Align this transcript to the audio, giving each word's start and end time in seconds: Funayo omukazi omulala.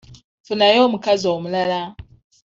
Funayo 0.45 0.79
omukazi 0.87 1.25
omulala. 1.35 1.81